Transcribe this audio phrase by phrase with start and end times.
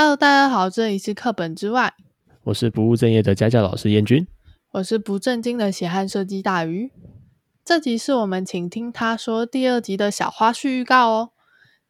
[0.00, 1.92] Hello，大家好，这里是课本之外，
[2.44, 4.28] 我是不务正业的家教老师燕君，
[4.74, 6.92] 我是不正经的血汗设计大鱼。
[7.64, 11.30] 这集是我们请听他说第二集的小花絮预告哦。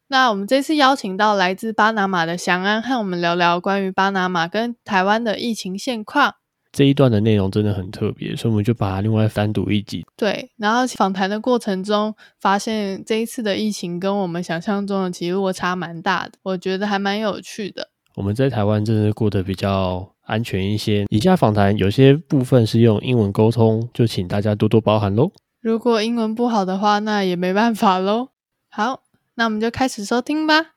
[0.07, 6.37] 那我们这次邀请到来自巴拿马的祥安，和我们聊聊关于巴拿马跟台湾的疫情现况。
[6.73, 10.07] 这一段的内容真的很特别，所以我们就把它另外单独一集。
[10.17, 17.91] 对，然后访谈的过程中，发现这一次的疫情跟我们想象中的其实落差蛮大的，我觉得还蛮有趣的。
[18.19, 21.07] 我们在台湾真的过得比较安全一些。
[21.09, 25.31] 以下访谈有些部分是用英文沟通，就请大家多多包涵喽。
[25.61, 28.31] 如果英文不好的话，那也没办法喽。
[28.71, 29.05] 好，
[29.37, 30.73] 那我们就开始收听吧。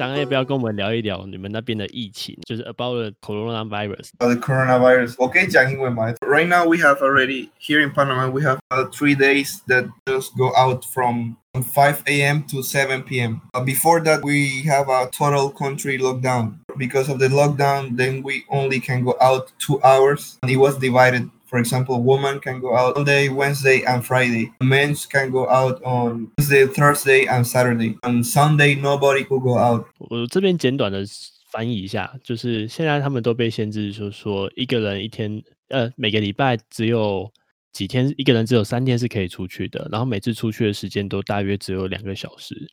[0.00, 2.36] 翔安要不要跟我们聊一聊你们那边的疫情？
[2.46, 5.14] 就是 about the coronavirus。Uh, the coronavirus.
[5.18, 6.12] 我可以讲英文吗？
[6.20, 10.52] Right now we have already here in Panama we have uh, three days that just go
[10.54, 12.42] out from 5 a.m.
[12.50, 13.40] to 7 p.m.
[13.54, 16.58] Uh, before that we have a total country lockdown.
[16.76, 20.36] Because of the lockdown, then we only can go out two hours.
[20.42, 21.30] And it was divided.
[21.46, 24.52] For example, women can go out Monday, Wednesday, and Friday.
[24.60, 27.96] Men can go out on Tuesday, Thursday, and Saturday.
[28.02, 29.86] On Sunday, nobody could go out.
[30.11, 31.05] 我这边简短的
[31.53, 37.31] 翻译一下，就是现在他们都被限制，就是说一个人一天，呃，每个礼拜只有
[37.71, 42.69] 几天，一个人只有三天是可以出去的，然后每次出去的时间都大约只有两个小时。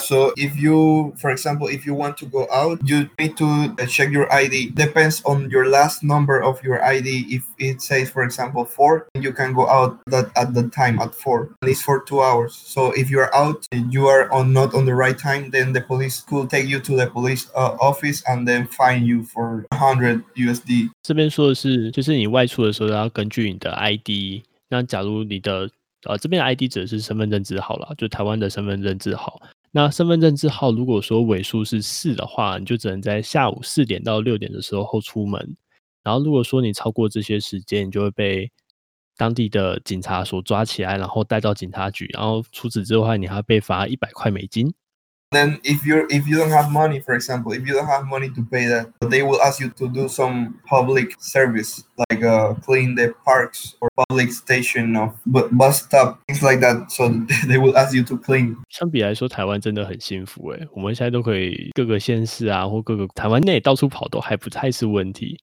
[0.00, 4.10] So if you, for example, if you want to go out, you need to check
[4.10, 4.70] your ID.
[4.74, 7.26] Depends on your last number of your ID.
[7.30, 11.14] If it says, for example, four, you can go out that at the time at
[11.14, 11.50] four.
[11.62, 12.52] At least for two hours.
[12.52, 15.82] So if you're out and you are on not on the right time, then the
[15.82, 20.24] police could take you to the police uh, office and then fine you for 100
[20.34, 20.90] USD.
[21.04, 24.42] 这边说的是，就是你外出的时候要根据你的 ID。
[24.68, 25.70] 那假如你的
[26.08, 29.40] 呃这边的 ID 指的是身份证字号啦，就台湾的身份证字号。
[29.71, 35.55] 那身份证字号如果说尾数是四的话，你就只能在下午四点到六点的时候出门。
[36.03, 38.51] 然后如果说你超过这些时间，你就会被
[39.15, 42.09] 当地的警察所抓起来，然后带到警察局。
[42.13, 44.73] 然后除此之外，你还要被罚一百块美金。
[45.32, 48.42] Then if you're if you don't have money, for example, if you don't have money to
[48.48, 53.12] pay that, they will ask you to do some public service, like uh, clean the
[53.24, 56.90] parks or public station of bus stop, things like that.
[56.92, 57.08] So
[57.48, 58.56] they will ask you to clean.
[58.70, 65.36] 相比来说，台湾真的很幸福诶，我们现在都可以各个县市啊，或各个台湾内到处跑都还不太是问题。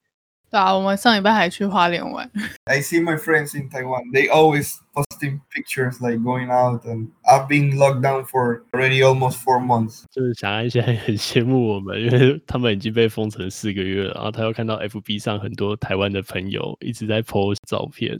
[0.50, 2.30] 对啊，我们上礼拜还去花莲玩。
[2.64, 4.10] I see my friends in Taiwan.
[4.12, 9.42] They always posting pictures like going out, and I've been locked down for already almost
[9.42, 10.04] four months.
[10.10, 18.16] 就是小安现在很羡慕我们，因为他们已经被封城四个月了，然后他又看到 FB 上很多台湾的朋友一直在 post 照片，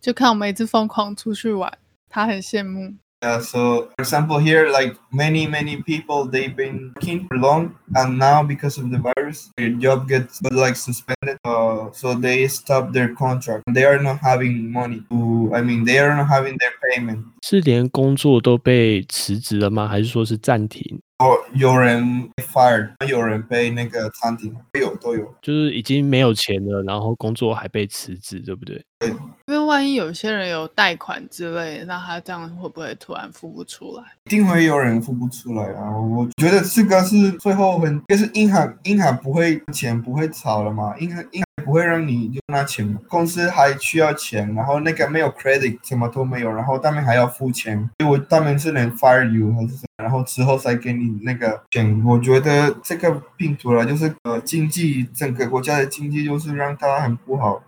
[0.00, 1.70] 就看我们一直疯狂出去玩，
[2.08, 2.94] 他很羡慕。
[3.23, 8.43] Yeah, so for example, here, like many, many people, they've been working for long, and now
[8.43, 11.37] because of the virus, their job gets like suspended.
[11.43, 13.63] Uh, so they stop their contract.
[13.73, 17.25] They are not having money to, I mean, they are not having their payment.
[17.41, 19.87] 是连工作都被辞职了吗？
[19.87, 20.99] 还是说是暂停？
[21.17, 28.83] 哦，有人 fire，有人被那个餐厅都有都有，就是已经没有钱了，然后工作还被辞职，对不对？
[28.99, 34.02] 对，因为 万一有些人有贷款之类，那他这样会不会突然付不出来？
[34.24, 35.96] 一定会有人付不出来啊！
[35.96, 50.02] 我觉得这个是最后很，就是银行银行不会钱不会少了嘛，银行银行不会让你就拿钱嘛，公司还需要钱，然后那个没有 credit，什么都没有，然后他们还要付钱，因为他们是能 fire you 还是什么？
[50.02, 57.62] 然后之后再给你那个钱，我觉得这个病毒了，就是呃经济整个国家的经济就是让它很不好。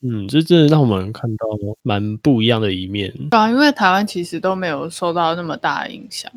[0.00, 1.46] 嗯，这真的让我们看到
[1.82, 3.12] 蛮不一样的一面。
[3.30, 6.30] 对啊，因为台湾其实都没有受到那么大的影响。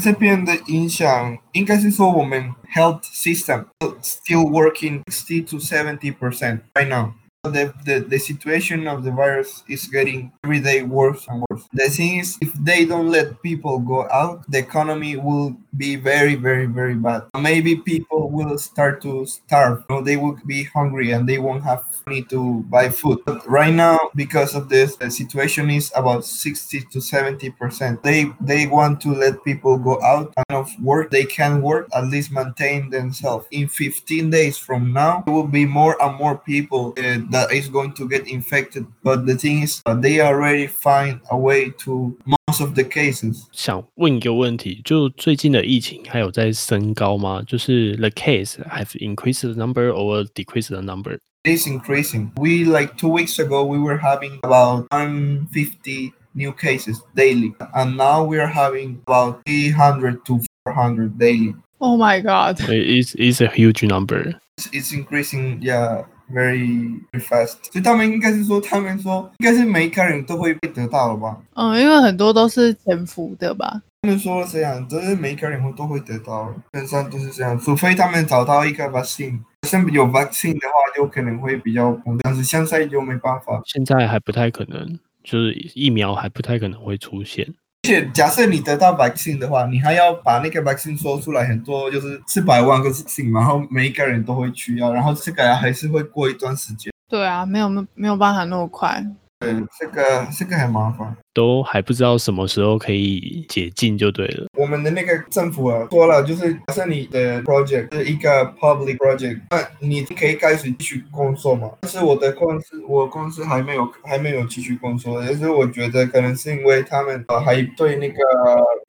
[0.00, 3.64] 这边的影响应该是说我们 health system
[4.02, 7.12] still working sixty to seventy percent right now.
[7.50, 11.64] The, the, the situation of the virus is getting every day worse and worse.
[11.72, 16.34] The thing is, if they don't let people go out, the economy will be very,
[16.34, 17.22] very, very bad.
[17.38, 19.84] Maybe people will start to starve.
[19.88, 23.20] You know, they will be hungry and they won't have money to buy food.
[23.24, 28.02] But right now, because of this, the situation is about 60 to 70%.
[28.02, 31.10] They they want to let people go out and of work.
[31.10, 33.46] They can work, at least maintain themselves.
[33.50, 37.69] In 15 days from now, there will be more and more people uh, that is
[37.69, 38.85] going to get infected.
[39.03, 43.45] But the thing is, uh, they already find a way to most of the cases.
[43.51, 47.41] 想问一个问题，就最近的疫情还有在升高吗？
[47.47, 51.17] 就是 the case have increased the number or decreased the number?
[51.45, 52.31] It is increasing.
[52.37, 58.23] We like two weeks ago we were having about 150 new cases daily, and now
[58.23, 61.53] we are having about 300 to 400 daily.
[61.81, 62.61] Oh my God!
[62.69, 64.39] It's it's a huge number.
[64.57, 67.56] It's, it's increasing, yeah, Very fast.
[67.70, 71.36] 所以他们应该是说，他们说应该是每一个人都会被得到了吧？
[71.54, 73.82] 嗯，因为很多都是潜伏的吧。
[74.02, 79.40] 他们说这样，就是每一个人都会得到，基本上都是这样，除非他们找到一个 vaccine。
[79.66, 83.60] 像有 vaccine 的话，就可能会比较，但是现在就没办法。
[83.64, 87.54] 现在还不太可能，就是疫苗还不太可能会出现。
[87.82, 96.92] 而且假设你得到 vaccine 的话，你还要把那个 vaccine 说出来，很多就是四百万个 vaccine，然后每一个人都会需要，然后这个还是会过一段时间。
[97.08, 99.02] 对啊，没有没没有办法那么快。
[99.40, 104.46] 对，这个这个很麻烦，都还不知道什么时候可以解禁就对了。
[104.58, 111.70] 我们的那个政府啊说了，就是假设你的 project 是一个 public project，那你可以开始继续工作嘛。
[111.82, 118.16] 但是我的公司，我公司还没有还没有继续工作，但是我觉得可能是因为他们还对那个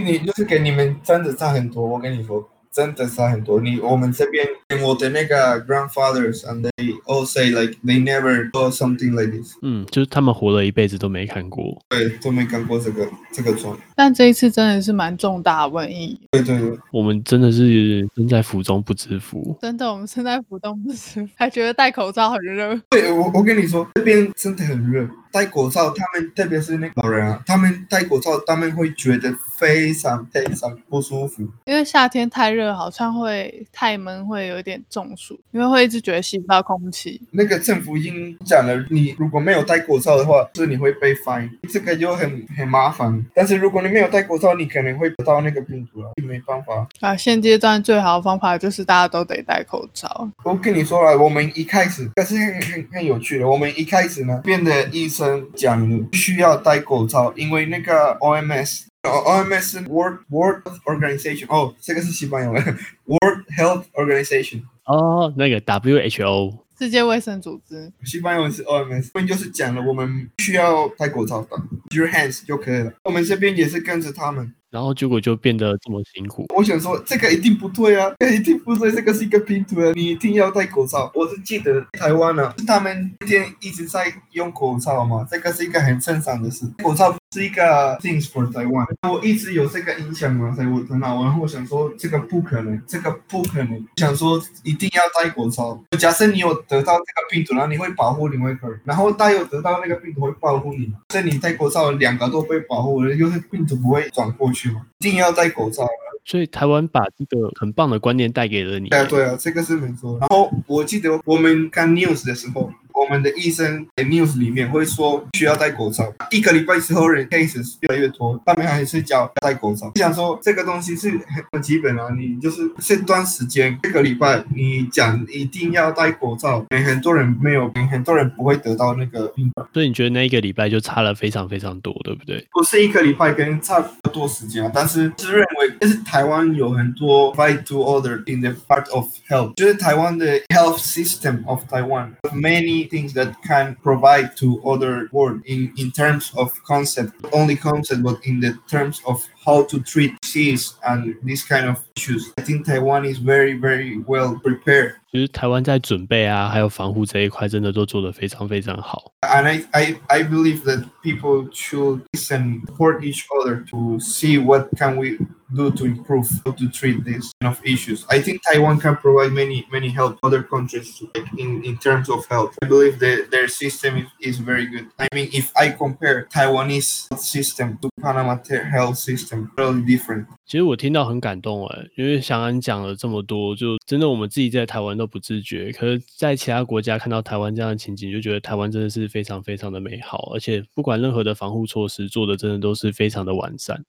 [0.03, 2.43] 你就是给你们真的差很多，我跟你说。
[2.71, 3.59] 真的差很多。
[3.59, 4.47] 你我们这边，
[4.83, 9.53] 我的那个 grandfathers and they all say like they never saw something like this。
[9.61, 11.81] 嗯，就是他们活了一辈子都没看过。
[11.89, 13.77] 对，都没看过这个这个状。
[13.95, 16.19] 但这一次真的是蛮重大的瘟疫。
[16.31, 19.57] 对对对，我们真的是身在福中不知福。
[19.61, 22.79] 真的，我们身在福中不知福，还觉得戴口罩很热。
[22.89, 25.07] 对，我我跟你说，这边真的很热。
[25.31, 31.47] 戴口罩，他们特别是那个老人啊，他们戴口罩，他们会觉得非常非常不舒服。
[31.65, 37.21] 因为夏天太热，好像会太闷，会有点中暑，因为会一直觉得吸不到空气。
[37.31, 43.23] 那个政府已经讲了，你如果没有戴口罩的话，是你会被 fine，这个就很很麻烦。
[43.33, 46.87] 但是如果你没有戴口罩，你可能会得到那个病毒啊，就没办法。
[47.01, 50.29] 啊，现阶段最好的方法就是大家都得戴口罩。
[50.43, 62.63] 我跟你说了，我们一开始，可是很很很有趣的，我们一开始呢，变得医生讲需要戴口罩，因为那个 OMS，OMS 是 World World Organization，哦，这个是西班牙文
[63.05, 71.49] ，World Health Organization，哦，那个 WHO，世界卫生组织，西班牙文是 OMS，他们就是讲了，我们需要戴口罩的
[71.93, 74.53] ，Your hands 就可以了，我们这边也是跟着他们。
[74.71, 76.45] 然后结果就变得这么辛苦。
[76.55, 81.11] 我想说，这个一定不对啊，这一定不对，这个是一个病毒啊，你一定要戴口罩。
[81.15, 86.65] 我是记得台湾啊，他们那天一直在用口罩嘛，这个是一个很正常的事。
[86.83, 95.81] 口罩是一个 things for Taiwan，我一直有这个印象嘛，在我头脑，然后我想说这个不可能，这个不可能，想说一定要戴口罩。
[95.97, 104.58] 假设你有得到这个病毒，然后你会保护另外一个人，然后他有得到那个病毒会保护你，所以你戴口罩，两个都被保护了，就是病毒不会转过去。
[104.67, 105.87] 一定要戴口罩，
[106.25, 108.89] 所以台湾把这个很棒的观念带给了你。
[108.89, 110.17] 对啊，对啊，这个是没错。
[110.19, 112.69] 然后我记得我们看 news 的时候。
[112.99, 119.91] 我们的医生在 news 里面会说需要戴口罩，一个礼拜之后人 cases 越来越多，他们还是叫要戴口罩。
[119.95, 121.11] 我想说这个东西是
[121.51, 129.49] 很基本啊，你就是这段时间这个礼拜你讲一定要戴口罩，很多人没有，很多人不会得到那个病。
[129.73, 132.45] 所以你觉得那一个礼拜就差了非常非常多，对不对？
[132.51, 142.88] 不是一个礼拜跟差不多时间，但是是认为，但是台湾有很多 fight to order in the part of health，就是台湾的 health system of Taiwan many。
[142.89, 148.39] Things that can provide to other world in, in terms of concept, only concept, but in
[148.39, 152.32] the terms of how to treat disease and this kind of issues.
[152.38, 154.94] I think Taiwan is very, very well prepared.
[155.12, 159.12] 就是台湾在准备啊，还有防护这一块，真的都做得非常非常好。
[159.20, 164.96] And I, I, I believe that people should listen, support each other to see what can
[164.96, 165.18] we
[165.54, 168.04] do to improve how to treat these kind of issues.
[168.08, 172.26] I think Taiwan can provide many, many help other countries like in, in terms of
[172.26, 172.58] health.
[172.60, 174.88] I believe that their system is, is very good.
[174.98, 178.36] I mean, if I compare Taiwanese health system to Panama
[178.68, 179.37] health system,
[179.85, 180.25] different.
[180.45, 193.83] 其实我听到很感动哎，因为翔安讲了这么多，就真的我们自己在台湾都不自觉，可是在其他国家看到台湾这样的情景，就觉得台湾真的是非常非常的美好，而且不管任何的防护措施做的真的都是非常的完善。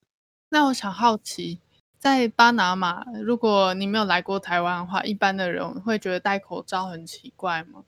[0.51, 1.61] 那我想好奇，
[1.99, 7.85] 在巴拿马，如果你没有来过台湾的话，一般的人会觉得戴口罩很奇怪吗？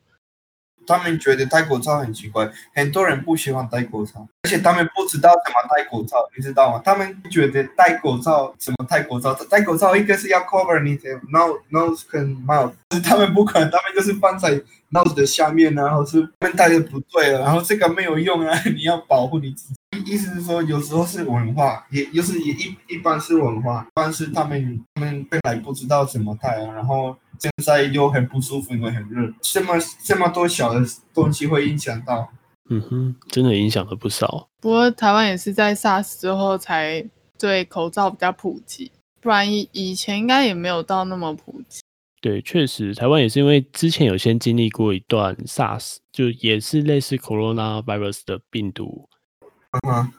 [0.87, 6.83] 他们觉得戴口罩很奇怪，很多人不喜欢戴口罩，而且他们不知道怎么戴口罩，你知道吗？
[6.85, 9.35] 他们觉得戴口罩怎么戴口罩？
[9.51, 12.73] 戴口罩一个是要 cover 你的 nose nose 跟 mouth，
[13.05, 14.51] 他们不可能，他们就是放在
[14.91, 19.75] nose 的下面，然后是他们戴的不对了，然后这个没有用啊， 你要保护你自己。
[20.05, 27.17] 意思是说，有时候是文化，也就是也一一般是文化，一般是他们他们本来不知道怎么戴啊，然后。
[27.39, 30.81] 现在又很不舒服，因为很热，这么这么多小的
[31.13, 32.31] 东西会影响到。
[32.71, 34.49] 嗯哼，真的影响了不少。
[34.61, 37.05] 不过台湾也是在 SARS 之后才
[37.37, 41.81] 对口罩比较普及，不然以以前应该也没有到那么普及。
[42.21, 49.09] 对，确实，台湾也是因为之前有先经历过一段 SARS，就也是类似 Coronavirus 的病毒，
[49.87, 50.13] 嗯，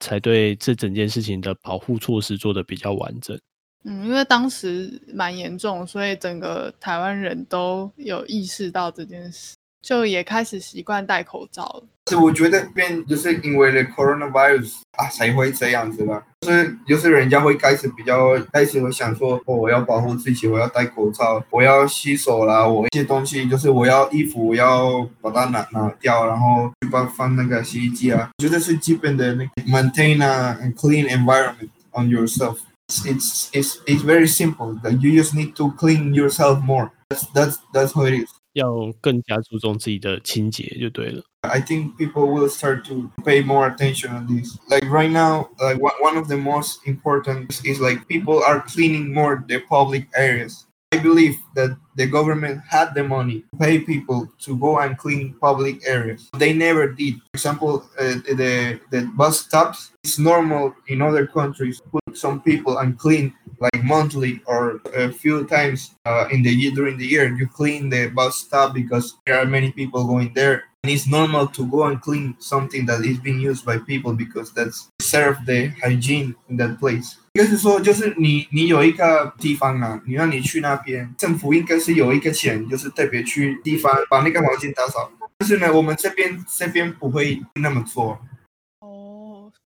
[0.00, 3.38] 才对这整件事情的保护措施做得比较完整。
[3.84, 9.53] 嗯，因为当时蛮严重，所以整个台湾人都有意识到这件事。
[9.83, 11.83] 就也开始习惯戴口罩了。
[12.09, 16.23] 是我觉得变就是因为了 coronavirus 啊，才会这样子吧。
[16.41, 28.31] 就是就是人家会开始比较开始会想说，哦，我要保护自己，我要戴口罩，我要洗手啦，我一些东西就是我要衣服，我要把它拿拿掉，然后去放放那个洗衣机啊。
[28.39, 32.57] 我觉得是基本的那个 maintain a clean environment on yourself.
[33.05, 34.73] It's it's it's very simple.
[34.81, 36.89] That you just need to clean yourself more.
[37.09, 38.29] That's that's that's how it is.
[38.53, 41.23] 要更加注重自己的清洁就对了。
[41.41, 44.57] I think people will start to pay more attention on this.
[44.69, 49.13] Like right now, like one one of the most important is like people are cleaning
[49.13, 50.65] more the public areas.
[50.91, 55.35] I believe that the government had the money to pay people to go and clean
[55.39, 56.27] public areas.
[56.35, 57.21] They never did.
[57.31, 59.91] For example, uh, the the bus stops.
[60.03, 65.09] It's normal in other countries to put some people and clean like monthly or a
[65.11, 67.33] few times uh, in the year during the year.
[67.35, 70.63] You clean the bus stop because there are many people going there.
[70.81, 74.53] And it's normal to go and clean something that is being used by people because
[74.53, 77.17] that's serve the hygiene in that place.
[77.33, 85.11] 应该是说，就是你你有一个地方啊，你让你去那边，政府应该是有一个钱，就是特别去地方把那个环境打扫。
[85.37, 88.17] 但是呢，我们这边这边不会那么做。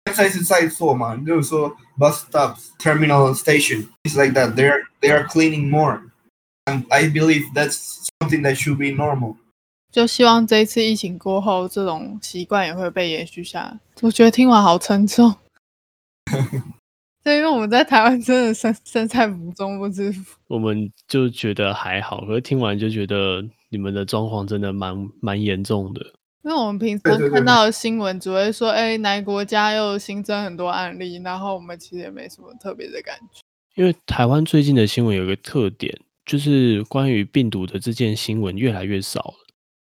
[0.06, 4.55] 现在是在做嘛，就是说 bus stops, terminal station, it's like that.
[4.57, 6.03] They are they are cleaning more,
[6.67, 9.37] and I believe that's something that should be normal.
[9.93, 13.79] 就希望这一次疫情过后，这种习惯也会被延续下来。
[14.03, 15.35] 我觉得听完好沉重。
[17.23, 20.37] 对，因为我们在台湾真的身身在福中不知福。
[20.49, 26.13] 我们就觉得还好，可是听完就觉得你们的状况真的蛮蛮严重的。
[26.45, 33.41] 因为我们平常看到的新闻只会说，哎，哪个国家又新增很多案例，然后我们其实也没什么特别的感觉。
[33.77, 39.35] 因为台湾最近的新闻有一个特点，就是关于病毒的这件新闻越来越少了。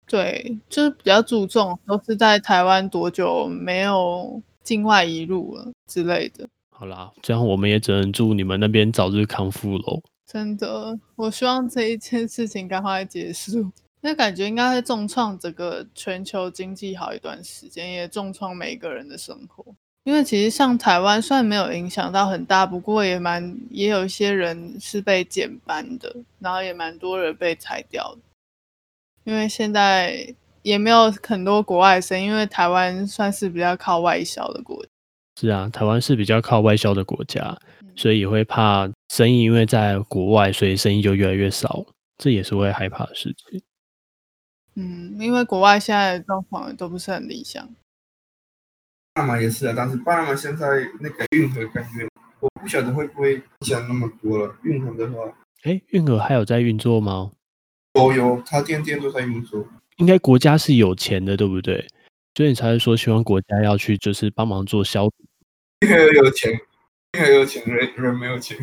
[0.06, 6.46] 对，就是比较注重都是在台湾多久没有境外移入了之类的。
[6.68, 10.02] 好啦，这样我们也只能祝你们那边早日康复喽。
[10.26, 13.72] 真的，我希望这一件事情赶快结束。
[14.02, 19.64] 那感觉应该会重创整个全球经济好一段时间，也重创每个人的生活。
[20.04, 28.20] 因为其实像台湾，虽然没有影响到很大，不过也蛮也有一些人是被减班的，然后也蛮多人被裁掉的。
[29.22, 34.88] 因为现在也没有很多国外生，因为台湾算是比较靠外销的国家。
[35.40, 37.56] 是啊，台湾是比较靠外销的国家，
[37.94, 41.86] 所以也会怕生意，因为在国外，所以生意就越来越少，
[42.18, 43.62] 这也是会害怕的事情。
[44.74, 47.68] 嗯，因为国外现在的状况都不是很理想。
[49.14, 50.66] 巴拿马也是啊，但是巴拿马现在
[51.00, 52.08] 那个运河感觉，
[52.40, 54.56] 我不晓得会不会影响那么多了。
[54.62, 55.30] 运河的话，
[55.64, 57.32] 哎，运河还有在运作吗？
[57.94, 59.68] 有有，它天天都在运作。
[59.96, 61.86] 应该国家是有钱的，对不对？
[62.34, 65.14] 所以你才会说希望国家要去，就是帮忙做消毒。
[65.80, 66.50] 运河有钱，
[67.18, 68.56] 运河有钱，人人没有钱。